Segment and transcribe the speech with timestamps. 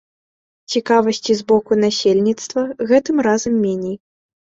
[0.75, 3.97] Цікавасці з боку насельніцтва гэтым разам меней.